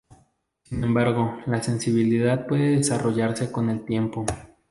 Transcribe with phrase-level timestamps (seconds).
[0.63, 4.25] Sin embargo, la sensibilidad puede desarrollarse con el tiempo.